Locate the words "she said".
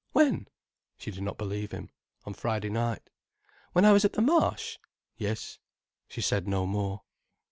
6.07-6.47